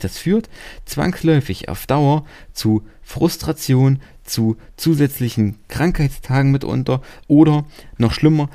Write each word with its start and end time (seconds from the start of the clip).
Das 0.00 0.16
führt 0.16 0.48
zwangsläufig 0.86 1.68
auf 1.68 1.86
Dauer 1.86 2.24
zu 2.52 2.82
Frustration, 3.02 4.00
zu 4.24 4.56
zusätzlichen 4.76 5.58
Krankheitstagen 5.68 6.50
mitunter 6.50 7.02
oder 7.28 7.66
noch 7.98 8.12
schlimmer. 8.12 8.48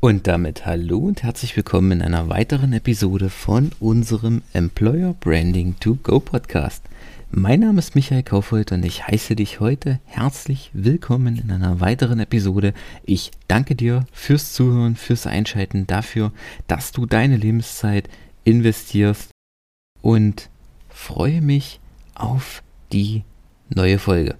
Und 0.00 0.26
damit 0.26 0.66
hallo 0.66 0.98
und 0.98 1.22
herzlich 1.22 1.56
willkommen 1.56 1.92
in 1.92 2.02
einer 2.02 2.28
weiteren 2.28 2.72
Episode 2.72 3.30
von 3.30 3.70
unserem 3.78 4.42
Employer 4.52 5.14
Branding 5.14 5.76
to 5.78 5.96
Go 6.02 6.18
Podcast. 6.18 6.82
Mein 7.36 7.58
Name 7.60 7.80
ist 7.80 7.96
Michael 7.96 8.22
Kaufhold 8.22 8.70
und 8.70 8.84
ich 8.84 9.08
heiße 9.08 9.34
dich 9.34 9.58
heute 9.58 9.98
herzlich 10.04 10.70
willkommen 10.72 11.36
in 11.36 11.50
einer 11.50 11.80
weiteren 11.80 12.20
Episode. 12.20 12.74
Ich 13.04 13.32
danke 13.48 13.74
dir 13.74 14.06
fürs 14.12 14.52
Zuhören, 14.52 14.94
fürs 14.94 15.26
Einschalten, 15.26 15.88
dafür, 15.88 16.32
dass 16.68 16.92
du 16.92 17.06
deine 17.06 17.36
Lebenszeit 17.36 18.08
investierst 18.44 19.32
und 20.00 20.48
freue 20.88 21.42
mich 21.42 21.80
auf 22.14 22.62
die 22.92 23.24
neue 23.68 23.98
Folge. 23.98 24.36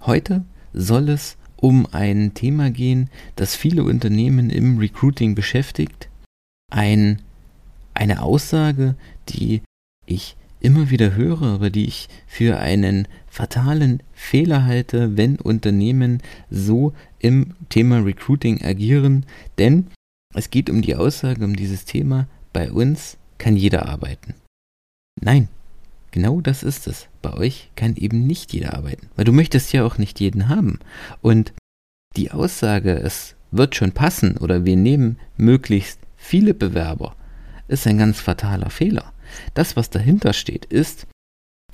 Heute 0.00 0.44
soll 0.72 1.10
es 1.10 1.36
um 1.54 1.86
ein 1.92 2.34
Thema 2.34 2.72
gehen, 2.72 3.10
das 3.36 3.54
viele 3.54 3.84
Unternehmen 3.84 4.50
im 4.50 4.78
Recruiting 4.78 5.36
beschäftigt. 5.36 6.08
Ein, 6.72 7.22
eine 7.94 8.22
Aussage, 8.22 8.96
die 9.28 9.62
ich 10.04 10.36
immer 10.60 10.90
wieder 10.90 11.14
höre, 11.14 11.42
aber 11.42 11.70
die 11.70 11.86
ich 11.86 12.08
für 12.26 12.58
einen 12.58 13.08
fatalen 13.28 14.02
Fehler 14.12 14.64
halte, 14.64 15.16
wenn 15.16 15.36
Unternehmen 15.36 16.22
so 16.50 16.92
im 17.18 17.54
Thema 17.68 18.00
Recruiting 18.00 18.64
agieren. 18.64 19.26
Denn 19.58 19.86
es 20.34 20.50
geht 20.50 20.70
um 20.70 20.82
die 20.82 20.96
Aussage, 20.96 21.44
um 21.44 21.56
dieses 21.56 21.84
Thema, 21.84 22.26
bei 22.52 22.70
uns 22.70 23.16
kann 23.38 23.56
jeder 23.56 23.88
arbeiten. 23.88 24.34
Nein, 25.20 25.48
genau 26.10 26.40
das 26.40 26.62
ist 26.62 26.86
es. 26.86 27.08
Bei 27.22 27.34
euch 27.34 27.70
kann 27.76 27.96
eben 27.96 28.26
nicht 28.26 28.52
jeder 28.52 28.74
arbeiten, 28.74 29.08
weil 29.16 29.24
du 29.24 29.32
möchtest 29.32 29.72
ja 29.72 29.84
auch 29.84 29.98
nicht 29.98 30.20
jeden 30.20 30.48
haben. 30.48 30.78
Und 31.22 31.52
die 32.16 32.30
Aussage, 32.30 32.94
es 32.94 33.36
wird 33.50 33.76
schon 33.76 33.92
passen 33.92 34.36
oder 34.36 34.64
wir 34.64 34.76
nehmen 34.76 35.18
möglichst 35.36 36.00
viele 36.16 36.54
Bewerber, 36.54 37.14
ist 37.68 37.86
ein 37.86 37.98
ganz 37.98 38.20
fataler 38.20 38.70
Fehler. 38.70 39.12
Das, 39.54 39.76
was 39.76 39.90
dahinter 39.90 40.32
steht, 40.32 40.64
ist 40.64 41.06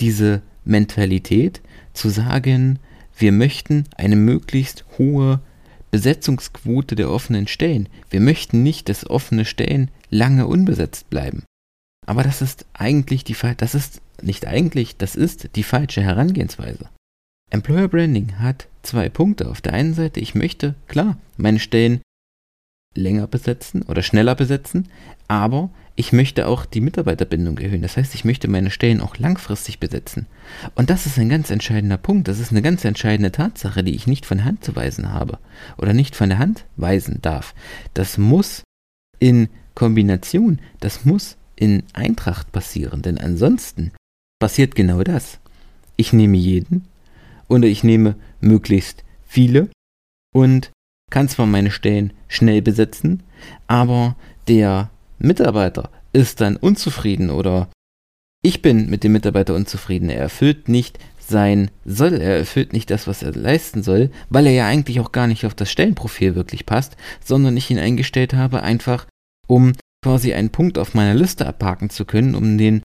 diese 0.01 0.43
Mentalität 0.65 1.61
zu 1.93 2.09
sagen, 2.09 2.79
wir 3.17 3.33
möchten 3.33 3.85
eine 3.97 4.17
möglichst 4.17 4.85
hohe 4.99 5.41
Besetzungsquote 5.91 6.97
der 6.97 7.11
offenen 7.11 7.47
Stellen. 7.47 7.89
Wir 8.11 8.21
möchten 8.21 8.65
nicht, 8.65 8.89
dass 8.89 9.09
offene 9.09 9.45
Stellen 9.45 9.91
lange 10.11 10.47
unbesetzt 10.47 11.09
bleiben. 11.11 11.45
Aber 12.07 12.23
das 12.23 12.43
ist 12.43 12.67
eigentlich 12.75 13.25
die 13.25 13.37
das 13.57 13.75
ist 13.75 14.01
nicht 14.21 14.47
eigentlich, 14.47 14.97
das 14.97 15.15
ist 15.15 15.51
die 15.55 15.63
falsche 15.63 16.03
Herangehensweise. 16.03 16.89
Employer 17.51 17.89
Branding 17.89 18.39
hat 18.39 18.67
zwei 18.83 19.09
Punkte. 19.09 19.49
Auf 19.49 19.61
der 19.61 19.75
einen 19.75 19.95
Seite, 19.95 20.19
ich 20.19 20.35
möchte, 20.35 20.75
klar, 20.89 21.19
meine 21.37 21.61
Stellen 21.61 22.01
länger 22.95 23.27
besetzen 23.27 23.83
oder 23.83 24.03
schneller 24.03 24.35
besetzen, 24.35 24.89
aber 25.29 25.71
ich 25.97 26.13
möchte 26.13 26.49
auch 26.49 26.67
die 26.67 26.81
Mitarbeiterbindung 26.81 27.59
erhöhen. 27.59 27.83
Das 27.83 27.97
heißt, 27.97 28.15
ich 28.15 28.25
möchte 28.25 28.49
meine 28.49 28.71
Stellen 28.71 29.01
auch 29.01 29.17
langfristig 29.17 29.79
besetzen. 29.79 30.27
Und 30.75 30.91
das 30.91 31.07
ist 31.07 31.19
ein 31.19 31.29
ganz 31.29 31.51
entscheidender 31.51 31.99
Punkt. 31.99 32.27
Das 32.27 32.41
ist 32.41 32.51
eine 32.51 32.63
ganz 32.63 32.85
entscheidende 32.85 33.31
Tatsache, 33.31 33.85
die 33.85 33.95
ich 33.95 34.07
nicht 34.07 34.27
von 34.27 34.39
der 34.39 34.47
Hand 34.47 34.65
zu 34.65 34.75
weisen 34.75 35.13
habe 35.13 35.39
oder 35.79 35.93
nicht 35.93 36.17
von 36.17 36.29
der 36.29 36.39
Hand 36.39 36.65
weisen 36.77 37.21
darf. 37.23 37.55
Das 37.95 38.19
muss 38.19 38.65
in 39.21 39.49
Kombination, 39.75 40.61
das 40.81 41.05
muss 41.05 41.37
in 41.57 41.85
Eintracht 41.93 42.51
passieren, 42.51 43.03
denn 43.03 43.19
ansonsten 43.19 43.93
passiert 44.41 44.75
genau 44.75 45.03
das. 45.05 45.39
Ich 45.97 46.13
nehme 46.13 46.37
jeden 46.37 46.87
oder 47.49 47.69
ich 47.69 47.85
nehme 47.85 48.17
möglichst 48.41 49.05
viele 49.25 49.69
und 50.33 50.73
kann 51.11 51.29
zwar 51.29 51.47
meine 51.47 51.71
Stellen 51.71 52.13
schnell 52.27 52.63
besetzen, 52.63 53.23
aber 53.69 54.17
der 54.49 54.91
Mitarbeiter 55.19 55.91
ist 56.13 56.41
dann 56.41 56.57
unzufrieden 56.57 57.31
oder 57.31 57.69
ich 58.43 58.61
bin 58.61 58.91
mit 58.91 59.05
dem 59.05 59.13
Mitarbeiter 59.13 59.55
unzufrieden. 59.55 60.11
Er 60.11 60.21
erfüllt 60.21 60.69
nicht 60.69 60.99
sein 61.19 61.71
Soll, 61.87 62.15
er 62.15 62.37
erfüllt 62.37 62.73
nicht 62.73 62.91
das, 62.91 63.07
was 63.07 63.23
er 63.23 63.33
leisten 63.33 63.83
soll, 63.83 64.11
weil 64.29 64.47
er 64.47 64.53
ja 64.53 64.67
eigentlich 64.67 65.01
auch 65.01 65.13
gar 65.13 65.27
nicht 65.27 65.47
auf 65.47 65.55
das 65.55 65.71
Stellenprofil 65.71 66.35
wirklich 66.35 66.67
passt, 66.67 66.97
sondern 67.25 67.57
ich 67.57 67.71
ihn 67.71 67.79
eingestellt 67.79 68.35
habe, 68.35 68.63
einfach 68.63 69.07
um 69.47 69.73
quasi 70.05 70.35
einen 70.35 70.51
Punkt 70.51 70.77
auf 70.79 70.95
meiner 70.95 71.15
Liste 71.15 71.47
abhaken 71.47 71.89
zu 71.89 72.05
können, 72.05 72.35
um 72.35 72.59
den 72.59 72.83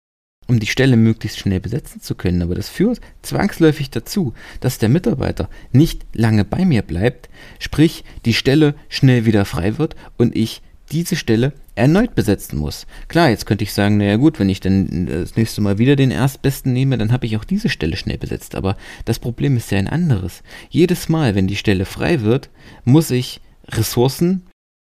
um 0.48 0.60
die 0.60 0.68
Stelle 0.68 0.96
möglichst 0.96 1.40
schnell 1.40 1.60
besetzen 1.60 2.02
zu 2.02 2.16
können. 2.16 2.42
Aber 2.42 2.56
das 2.56 2.70
führt 2.70 3.02
zwangsläufig 3.22 3.90
dazu, 3.90 4.34
dass 4.62 4.78
der 4.78 4.88
Mitarbeiter 4.90 5.50
nicht 5.72 6.06
lange 6.14 6.46
bei 6.46 6.64
mir 6.64 6.84
bleibt, 6.84 7.30
sprich 7.60 8.06
die 8.24 8.34
Stelle 8.34 8.76
schnell 8.88 9.26
wieder 9.26 9.44
frei 9.44 9.78
wird 9.78 9.96
und 10.18 10.36
ich 10.36 10.62
diese 10.92 11.18
Stelle 11.18 11.52
erneut 11.78 12.16
besetzen 12.16 12.58
muss. 12.58 12.88
Klar, 13.08 13.30
jetzt 13.30 13.46
könnte 13.46 13.64
ich 13.64 13.74
sagen, 13.74 13.98
naja 13.98 14.18
gut, 14.18 14.40
wenn 14.40 14.50
ich 14.50 14.60
dann 14.60 15.06
das 15.06 15.36
nächste 15.36 15.62
Mal 15.62 15.78
wieder 15.78 15.96
den 15.96 16.12
Erstbesten 16.12 16.74
nehme, 16.74 16.98
dann 16.98 17.12
habe 17.12 17.26
ich 17.26 17.38
auch 17.38 17.44
diese 17.44 17.70
Stelle 17.70 17.96
schnell 17.96 18.18
besetzt. 18.18 18.56
Aber 18.56 18.78
das 19.06 19.20
Problem 19.20 19.56
ist 19.58 19.72
ja 19.72 19.78
ein 19.78 19.88
anderes. 19.88 20.44
Jedes 20.70 21.10
Mal, 21.10 21.36
wenn 21.36 21.48
die 21.48 21.56
Stelle 21.56 21.86
frei 21.86 22.22
wird, 22.22 22.50
muss 22.84 23.12
ich 23.12 23.42
Ressourcen 23.70 24.44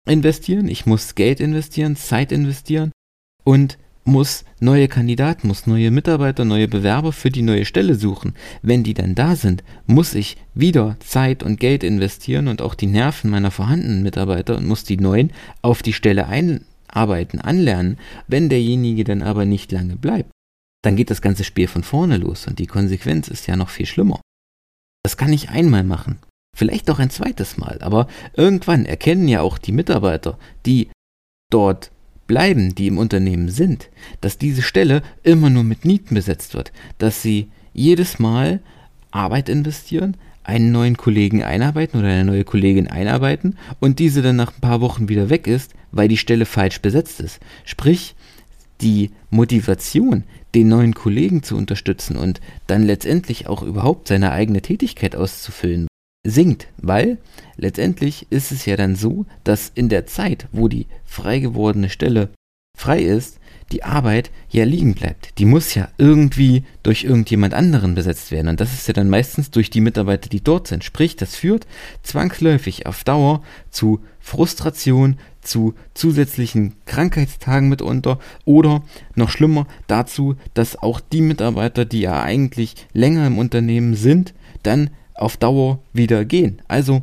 investieren, 0.07 0.67
ich 0.67 0.85
muss 0.85 1.15
Geld 1.15 1.39
investieren, 1.39 1.95
Zeit 1.95 2.31
investieren 2.31 2.91
und 3.43 3.77
muss 4.03 4.43
neue 4.59 4.87
Kandidaten, 4.87 5.47
muss 5.47 5.67
neue 5.67 5.91
Mitarbeiter, 5.91 6.43
neue 6.43 6.67
Bewerber 6.67 7.11
für 7.11 7.29
die 7.29 7.43
neue 7.43 7.65
Stelle 7.65 7.95
suchen. 7.95 8.33
Wenn 8.61 8.83
die 8.83 8.93
dann 8.93 9.13
da 9.13 9.35
sind, 9.35 9.63
muss 9.85 10.15
ich 10.15 10.37
wieder 10.55 10.97
Zeit 10.99 11.43
und 11.43 11.59
Geld 11.59 11.83
investieren 11.83 12.47
und 12.47 12.61
auch 12.61 12.73
die 12.73 12.87
Nerven 12.87 13.29
meiner 13.29 13.51
vorhandenen 13.51 14.01
Mitarbeiter 14.01 14.57
und 14.57 14.65
muss 14.65 14.83
die 14.83 14.97
neuen 14.97 15.31
auf 15.61 15.83
die 15.83 15.93
Stelle 15.93 16.27
einarbeiten, 16.93 17.39
anlernen. 17.39 17.97
Wenn 18.27 18.49
derjenige 18.49 19.03
dann 19.03 19.21
aber 19.21 19.45
nicht 19.45 19.71
lange 19.71 19.95
bleibt, 19.95 20.31
dann 20.83 20.95
geht 20.95 21.09
das 21.09 21.21
ganze 21.21 21.43
Spiel 21.43 21.67
von 21.67 21.83
vorne 21.83 22.17
los 22.17 22.47
und 22.47 22.59
die 22.59 22.67
Konsequenz 22.67 23.27
ist 23.27 23.47
ja 23.47 23.55
noch 23.55 23.69
viel 23.69 23.85
schlimmer. 23.85 24.21
Das 25.03 25.17
kann 25.17 25.33
ich 25.33 25.49
einmal 25.49 25.83
machen, 25.83 26.19
vielleicht 26.55 26.89
auch 26.89 26.99
ein 26.99 27.09
zweites 27.09 27.57
Mal, 27.57 27.79
aber 27.81 28.07
irgendwann 28.33 28.85
erkennen 28.85 29.27
ja 29.27 29.41
auch 29.41 29.57
die 29.57 29.71
Mitarbeiter, 29.71 30.37
die 30.65 30.89
dort 31.51 31.91
bleiben, 32.27 32.75
die 32.75 32.87
im 32.87 32.97
Unternehmen 32.97 33.49
sind, 33.49 33.89
dass 34.21 34.37
diese 34.37 34.61
Stelle 34.61 35.01
immer 35.23 35.49
nur 35.49 35.63
mit 35.63 35.83
Nieten 35.83 36.15
besetzt 36.15 36.53
wird, 36.53 36.71
dass 36.97 37.21
sie 37.21 37.49
jedes 37.73 38.19
Mal 38.19 38.61
Arbeit 39.11 39.49
investieren, 39.49 40.15
einen 40.43 40.71
neuen 40.71 40.97
Kollegen 40.97 41.43
einarbeiten 41.43 41.99
oder 41.99 42.09
eine 42.09 42.25
neue 42.25 42.43
Kollegin 42.43 42.87
einarbeiten 42.87 43.57
und 43.79 43.99
diese 43.99 44.21
dann 44.21 44.35
nach 44.35 44.53
ein 44.53 44.61
paar 44.61 44.81
Wochen 44.81 45.09
wieder 45.09 45.29
weg 45.29 45.47
ist, 45.47 45.73
weil 45.91 46.07
die 46.07 46.17
Stelle 46.17 46.45
falsch 46.45 46.81
besetzt 46.81 47.19
ist. 47.19 47.39
Sprich, 47.65 48.15
die 48.81 49.11
Motivation, 49.29 50.23
den 50.55 50.69
neuen 50.69 50.93
Kollegen 50.93 51.43
zu 51.43 51.55
unterstützen 51.55 52.15
und 52.15 52.41
dann 52.67 52.83
letztendlich 52.83 53.47
auch 53.47 53.61
überhaupt 53.61 54.07
seine 54.07 54.31
eigene 54.31 54.61
Tätigkeit 54.61 55.15
auszufüllen, 55.15 55.87
sinkt, 56.25 56.67
weil 56.77 57.17
letztendlich 57.55 58.27
ist 58.29 58.51
es 58.51 58.65
ja 58.65 58.75
dann 58.75 58.95
so, 58.95 59.25
dass 59.43 59.71
in 59.75 59.89
der 59.89 60.05
Zeit, 60.05 60.47
wo 60.51 60.67
die 60.67 60.87
frei 61.05 61.39
gewordene 61.39 61.89
Stelle 61.89 62.29
frei 62.77 63.01
ist, 63.01 63.38
die 63.71 63.83
Arbeit 63.83 64.31
ja 64.49 64.63
liegen 64.63 64.95
bleibt. 64.95 65.37
Die 65.37 65.45
muss 65.45 65.75
ja 65.75 65.89
irgendwie 65.97 66.63
durch 66.83 67.03
irgendjemand 67.03 67.53
anderen 67.53 67.95
besetzt 67.95 68.31
werden. 68.31 68.47
Und 68.47 68.59
das 68.59 68.73
ist 68.73 68.87
ja 68.87 68.93
dann 68.93 69.09
meistens 69.09 69.51
durch 69.51 69.69
die 69.69 69.81
Mitarbeiter, 69.81 70.29
die 70.29 70.41
dort 70.41 70.67
sind. 70.67 70.83
Sprich, 70.83 71.15
das 71.15 71.35
führt 71.35 71.67
zwangsläufig 72.03 72.85
auf 72.85 73.03
Dauer 73.03 73.43
zu 73.69 73.99
Frustration, 74.19 75.17
zu 75.41 75.73
zusätzlichen 75.93 76.73
Krankheitstagen 76.85 77.69
mitunter 77.69 78.19
oder 78.45 78.83
noch 79.15 79.29
schlimmer 79.29 79.67
dazu, 79.87 80.35
dass 80.53 80.75
auch 80.75 80.99
die 80.99 81.21
Mitarbeiter, 81.21 81.85
die 81.85 82.01
ja 82.01 82.21
eigentlich 82.21 82.75
länger 82.93 83.25
im 83.25 83.37
Unternehmen 83.37 83.95
sind, 83.95 84.33
dann 84.63 84.89
auf 85.13 85.37
Dauer 85.37 85.79
wieder 85.93 86.25
gehen. 86.25 86.61
Also 86.67 87.01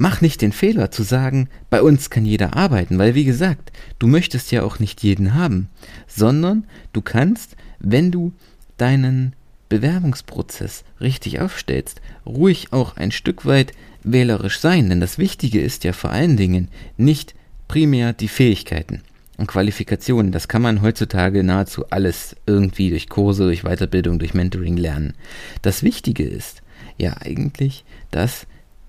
mach 0.00 0.22
nicht 0.22 0.40
den 0.40 0.52
Fehler 0.52 0.90
zu 0.90 1.02
sagen, 1.02 1.50
bei 1.68 1.82
uns 1.82 2.08
kann 2.08 2.24
jeder 2.24 2.56
arbeiten, 2.56 2.98
weil 2.98 3.14
wie 3.14 3.26
gesagt, 3.26 3.70
du 3.98 4.06
möchtest 4.06 4.50
ja 4.50 4.62
auch 4.62 4.78
nicht 4.78 5.02
jeden 5.02 5.34
haben, 5.34 5.68
sondern 6.06 6.64
du 6.94 7.02
kannst, 7.02 7.54
wenn 7.78 8.10
du 8.10 8.32
deinen 8.78 9.34
Bewerbungsprozess 9.68 10.84
richtig 11.02 11.40
aufstellst, 11.40 12.00
ruhig 12.24 12.72
auch 12.72 12.96
ein 12.96 13.12
Stück 13.12 13.44
weit 13.44 13.72
wählerisch 14.02 14.58
sein, 14.58 14.88
denn 14.88 15.00
das 15.00 15.18
Wichtige 15.18 15.60
ist 15.60 15.84
ja 15.84 15.92
vor 15.92 16.10
allen 16.10 16.38
Dingen 16.38 16.68
nicht 16.96 17.34
primär 17.68 18.14
die 18.14 18.28
Fähigkeiten 18.28 19.02
und 19.36 19.48
Qualifikationen. 19.48 20.32
Das 20.32 20.48
kann 20.48 20.62
man 20.62 20.80
heutzutage 20.80 21.44
nahezu 21.44 21.84
alles 21.90 22.36
irgendwie 22.46 22.88
durch 22.88 23.10
Kurse, 23.10 23.44
durch 23.44 23.64
Weiterbildung, 23.64 24.18
durch 24.18 24.32
Mentoring 24.32 24.78
lernen. 24.78 25.12
Das 25.60 25.82
Wichtige 25.82 26.24
ist, 26.24 26.62
ja 26.96 27.18
eigentlich, 27.20 27.84
dass 28.10 28.46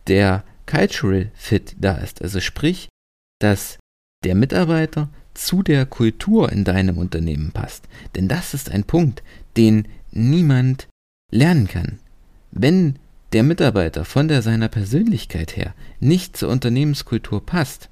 der 0.07 0.43
Cultural 0.71 1.31
Fit 1.33 1.75
da 1.79 1.95
ist. 1.97 2.21
Also 2.21 2.39
sprich, 2.39 2.87
dass 3.39 3.77
der 4.23 4.35
Mitarbeiter 4.35 5.09
zu 5.33 5.63
der 5.63 5.85
Kultur 5.85 6.51
in 6.51 6.63
deinem 6.63 6.97
Unternehmen 6.97 7.51
passt. 7.51 7.89
Denn 8.15 8.29
das 8.29 8.53
ist 8.53 8.69
ein 8.69 8.85
Punkt, 8.85 9.21
den 9.57 9.87
niemand 10.11 10.87
lernen 11.29 11.67
kann. 11.67 11.99
Wenn 12.51 12.99
der 13.33 13.43
Mitarbeiter 13.43 14.05
von 14.05 14.29
der 14.29 14.41
seiner 14.41 14.69
Persönlichkeit 14.69 15.57
her 15.57 15.73
nicht 15.99 16.37
zur 16.37 16.49
Unternehmenskultur 16.49 17.45
passt, 17.45 17.89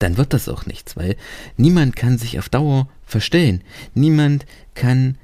dann 0.00 0.16
wird 0.16 0.32
das 0.32 0.48
auch 0.48 0.66
nichts, 0.66 0.96
weil 0.96 1.16
niemand 1.56 1.96
kann 1.96 2.18
sich 2.18 2.38
auf 2.38 2.48
Dauer 2.48 2.88
verstellen. 3.04 3.62
Niemand 3.94 4.46
kann 4.74 5.16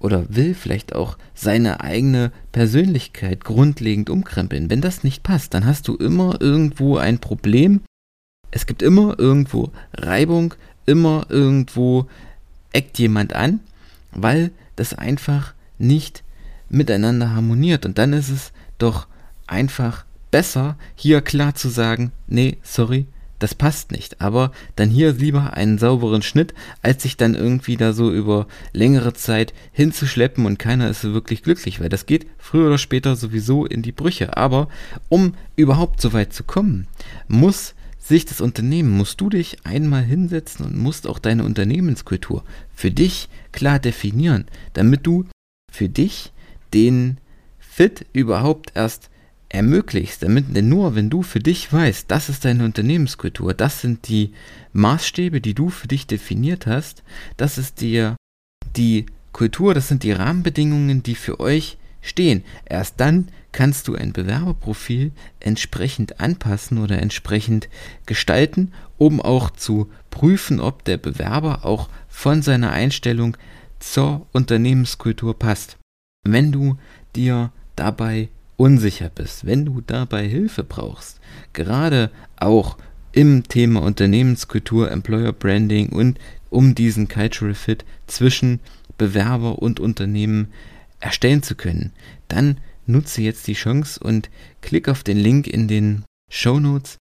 oder 0.00 0.24
will 0.28 0.54
vielleicht 0.54 0.94
auch 0.94 1.16
seine 1.34 1.80
eigene 1.80 2.32
Persönlichkeit 2.52 3.44
grundlegend 3.44 4.10
umkrempeln. 4.10 4.70
Wenn 4.70 4.80
das 4.80 5.04
nicht 5.04 5.22
passt, 5.22 5.54
dann 5.54 5.66
hast 5.66 5.86
du 5.86 5.94
immer 5.94 6.40
irgendwo 6.40 6.96
ein 6.96 7.18
Problem. 7.18 7.82
Es 8.50 8.66
gibt 8.66 8.82
immer 8.82 9.18
irgendwo 9.18 9.70
Reibung, 9.92 10.54
immer 10.86 11.26
irgendwo 11.28 12.06
eckt 12.72 12.98
jemand 12.98 13.34
an, 13.34 13.60
weil 14.10 14.50
das 14.76 14.94
einfach 14.94 15.54
nicht 15.78 16.24
miteinander 16.68 17.34
harmoniert. 17.34 17.84
Und 17.84 17.98
dann 17.98 18.12
ist 18.12 18.30
es 18.30 18.52
doch 18.78 19.06
einfach 19.46 20.04
besser, 20.30 20.76
hier 20.94 21.20
klar 21.20 21.54
zu 21.54 21.68
sagen, 21.68 22.12
nee, 22.26 22.56
sorry, 22.62 23.06
das 23.40 23.54
passt 23.54 23.90
nicht. 23.90 24.20
Aber 24.20 24.52
dann 24.76 24.90
hier 24.90 25.12
lieber 25.12 25.54
einen 25.54 25.78
sauberen 25.78 26.22
Schnitt, 26.22 26.54
als 26.82 27.02
sich 27.02 27.16
dann 27.16 27.34
irgendwie 27.34 27.76
da 27.76 27.92
so 27.92 28.12
über 28.12 28.46
längere 28.72 29.14
Zeit 29.14 29.52
hinzuschleppen 29.72 30.46
und 30.46 30.58
keiner 30.58 30.88
ist 30.88 31.00
so 31.00 31.12
wirklich 31.12 31.42
glücklich, 31.42 31.80
weil 31.80 31.88
das 31.88 32.06
geht 32.06 32.26
früher 32.38 32.68
oder 32.68 32.78
später 32.78 33.16
sowieso 33.16 33.66
in 33.66 33.82
die 33.82 33.92
Brüche. 33.92 34.36
Aber 34.36 34.68
um 35.08 35.34
überhaupt 35.56 36.00
so 36.00 36.12
weit 36.12 36.32
zu 36.32 36.44
kommen, 36.44 36.86
muss 37.26 37.74
sich 37.98 38.24
das 38.24 38.40
Unternehmen, 38.40 38.90
musst 38.90 39.20
du 39.20 39.28
dich 39.28 39.58
einmal 39.64 40.02
hinsetzen 40.02 40.64
und 40.66 40.76
musst 40.76 41.06
auch 41.06 41.18
deine 41.18 41.44
Unternehmenskultur 41.44 42.44
für 42.74 42.90
dich 42.90 43.28
klar 43.52 43.78
definieren, 43.78 44.46
damit 44.72 45.06
du 45.06 45.26
für 45.70 45.88
dich 45.88 46.32
den 46.74 47.18
Fit 47.58 48.06
überhaupt 48.12 48.72
erst 48.74 49.10
ermöglichst, 49.50 50.22
damit 50.22 50.56
denn 50.56 50.68
nur 50.68 50.94
wenn 50.94 51.10
du 51.10 51.22
für 51.22 51.40
dich 51.40 51.72
weißt, 51.72 52.10
das 52.10 52.28
ist 52.28 52.44
deine 52.44 52.64
Unternehmenskultur, 52.64 53.52
das 53.52 53.80
sind 53.80 54.08
die 54.08 54.32
Maßstäbe, 54.72 55.40
die 55.40 55.54
du 55.54 55.68
für 55.68 55.88
dich 55.88 56.06
definiert 56.06 56.66
hast, 56.66 57.02
das 57.36 57.58
ist 57.58 57.80
dir 57.80 58.16
die 58.76 59.06
Kultur, 59.32 59.74
das 59.74 59.88
sind 59.88 60.04
die 60.04 60.12
Rahmenbedingungen, 60.12 61.02
die 61.02 61.16
für 61.16 61.40
euch 61.40 61.76
stehen. 62.00 62.44
Erst 62.64 63.00
dann 63.00 63.28
kannst 63.52 63.88
du 63.88 63.94
ein 63.94 64.12
Bewerberprofil 64.12 65.12
entsprechend 65.40 66.20
anpassen 66.20 66.78
oder 66.78 67.00
entsprechend 67.00 67.68
gestalten, 68.06 68.72
um 68.96 69.20
auch 69.20 69.50
zu 69.50 69.90
prüfen, 70.10 70.60
ob 70.60 70.84
der 70.84 70.96
Bewerber 70.96 71.64
auch 71.64 71.88
von 72.08 72.42
seiner 72.42 72.70
Einstellung 72.70 73.36
zur 73.80 74.26
Unternehmenskultur 74.32 75.38
passt. 75.38 75.76
Wenn 76.24 76.52
du 76.52 76.76
dir 77.16 77.50
dabei 77.76 78.28
unsicher 78.60 79.08
bist, 79.08 79.46
wenn 79.46 79.64
du 79.64 79.80
dabei 79.80 80.28
Hilfe 80.28 80.64
brauchst, 80.64 81.18
gerade 81.54 82.10
auch 82.36 82.76
im 83.10 83.48
Thema 83.48 83.80
Unternehmenskultur, 83.80 84.90
Employer 84.90 85.32
Branding 85.32 85.88
und 85.88 86.18
um 86.50 86.74
diesen 86.74 87.08
Cultural 87.08 87.54
Fit 87.54 87.86
zwischen 88.06 88.60
Bewerber 88.98 89.60
und 89.60 89.80
Unternehmen 89.80 90.48
erstellen 91.00 91.42
zu 91.42 91.54
können, 91.54 91.94
dann 92.28 92.60
nutze 92.84 93.22
jetzt 93.22 93.46
die 93.46 93.54
Chance 93.54 93.98
und 93.98 94.28
klick 94.60 94.90
auf 94.90 95.02
den 95.04 95.16
Link 95.16 95.46
in 95.46 95.66
den 95.66 96.04
Show 96.30 96.60
Notes, 96.60 96.98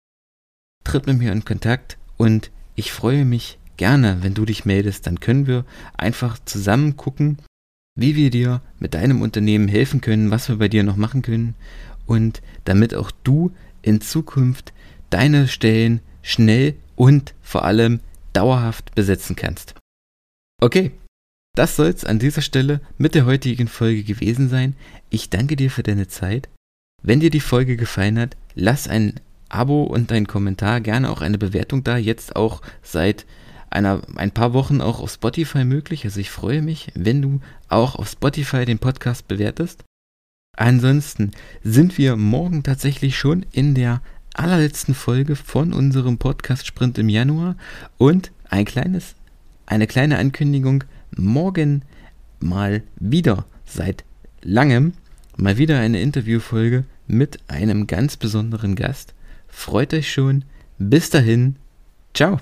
tritt 0.84 1.06
mit 1.06 1.18
mir 1.18 1.32
in 1.32 1.46
Kontakt 1.46 1.96
und 2.18 2.50
ich 2.74 2.92
freue 2.92 3.24
mich 3.24 3.58
gerne, 3.78 4.18
wenn 4.20 4.34
du 4.34 4.44
dich 4.44 4.66
meldest, 4.66 5.06
dann 5.06 5.20
können 5.20 5.46
wir 5.46 5.64
einfach 5.96 6.38
zusammen 6.44 6.98
gucken, 6.98 7.38
wie 7.96 8.14
wir 8.14 8.30
dir 8.30 8.60
mit 8.78 8.94
deinem 8.94 9.22
Unternehmen 9.22 9.68
helfen 9.68 10.00
können, 10.00 10.30
was 10.30 10.48
wir 10.48 10.56
bei 10.56 10.68
dir 10.68 10.84
noch 10.84 10.96
machen 10.96 11.22
können 11.22 11.54
und 12.06 12.42
damit 12.64 12.94
auch 12.94 13.10
du 13.24 13.52
in 13.82 14.00
Zukunft 14.00 14.72
deine 15.10 15.48
Stellen 15.48 16.00
schnell 16.22 16.74
und 16.94 17.34
vor 17.42 17.64
allem 17.64 18.00
dauerhaft 18.32 18.94
besetzen 18.94 19.34
kannst. 19.34 19.74
Okay, 20.60 20.92
das 21.54 21.76
soll 21.76 21.88
es 21.88 22.04
an 22.04 22.18
dieser 22.18 22.42
Stelle 22.42 22.80
mit 22.98 23.14
der 23.14 23.24
heutigen 23.24 23.68
Folge 23.68 24.04
gewesen 24.04 24.48
sein. 24.48 24.74
Ich 25.08 25.30
danke 25.30 25.56
dir 25.56 25.70
für 25.70 25.82
deine 25.82 26.06
Zeit. 26.06 26.48
Wenn 27.02 27.20
dir 27.20 27.30
die 27.30 27.40
Folge 27.40 27.76
gefallen 27.76 28.18
hat, 28.18 28.36
lass 28.54 28.88
ein 28.88 29.20
Abo 29.48 29.84
und 29.84 30.12
einen 30.12 30.26
Kommentar, 30.26 30.80
gerne 30.80 31.10
auch 31.10 31.22
eine 31.22 31.38
Bewertung 31.38 31.84
da, 31.84 31.96
jetzt 31.96 32.36
auch 32.36 32.62
seit 32.82 33.24
einer, 33.70 34.02
ein 34.16 34.30
paar 34.30 34.52
Wochen 34.52 34.80
auch 34.80 35.00
auf 35.00 35.12
Spotify 35.12 35.64
möglich. 35.64 36.04
Also 36.04 36.20
ich 36.20 36.30
freue 36.30 36.62
mich, 36.62 36.88
wenn 36.94 37.22
du 37.22 37.40
auch 37.68 37.96
auf 37.96 38.08
Spotify 38.08 38.64
den 38.64 38.78
Podcast 38.78 39.28
bewertest. 39.28 39.84
Ansonsten 40.56 41.32
sind 41.62 41.98
wir 41.98 42.16
morgen 42.16 42.62
tatsächlich 42.62 43.18
schon 43.18 43.44
in 43.52 43.74
der 43.74 44.00
allerletzten 44.34 44.94
Folge 44.94 45.36
von 45.36 45.72
unserem 45.72 46.18
Podcast 46.18 46.66
Sprint 46.66 46.98
im 46.98 47.08
Januar 47.08 47.56
und 47.98 48.32
ein 48.48 48.64
kleines, 48.64 49.14
eine 49.66 49.86
kleine 49.86 50.18
Ankündigung. 50.18 50.84
Morgen 51.14 51.82
mal 52.40 52.82
wieder 52.96 53.46
seit 53.64 54.04
langem 54.42 54.94
mal 55.36 55.58
wieder 55.58 55.78
eine 55.78 56.00
Interviewfolge 56.00 56.84
mit 57.06 57.38
einem 57.48 57.86
ganz 57.86 58.16
besonderen 58.16 58.74
Gast. 58.74 59.14
Freut 59.48 59.94
euch 59.94 60.10
schon. 60.10 60.44
Bis 60.78 61.10
dahin. 61.10 61.56
Ciao. 62.14 62.40